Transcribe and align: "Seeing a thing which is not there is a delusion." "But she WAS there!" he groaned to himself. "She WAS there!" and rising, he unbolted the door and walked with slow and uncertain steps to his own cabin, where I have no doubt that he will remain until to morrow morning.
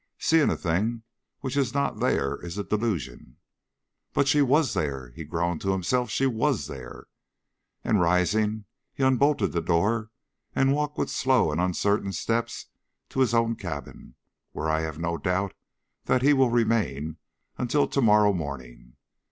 "Seeing 0.17 0.49
a 0.49 0.57
thing 0.57 1.03
which 1.41 1.55
is 1.55 1.75
not 1.75 1.99
there 1.99 2.43
is 2.43 2.57
a 2.57 2.63
delusion." 2.63 3.37
"But 4.13 4.27
she 4.27 4.41
WAS 4.41 4.73
there!" 4.73 5.11
he 5.11 5.23
groaned 5.23 5.61
to 5.61 5.73
himself. 5.73 6.09
"She 6.09 6.25
WAS 6.25 6.65
there!" 6.65 7.05
and 7.83 8.01
rising, 8.01 8.65
he 8.95 9.03
unbolted 9.03 9.51
the 9.51 9.61
door 9.61 10.09
and 10.55 10.73
walked 10.73 10.97
with 10.97 11.11
slow 11.11 11.51
and 11.51 11.61
uncertain 11.61 12.13
steps 12.13 12.65
to 13.09 13.19
his 13.19 13.35
own 13.35 13.55
cabin, 13.55 14.15
where 14.53 14.71
I 14.71 14.79
have 14.81 14.97
no 14.97 15.19
doubt 15.19 15.53
that 16.05 16.23
he 16.23 16.33
will 16.33 16.49
remain 16.49 17.17
until 17.59 17.87
to 17.89 18.01
morrow 18.01 18.33
morning. 18.33 18.93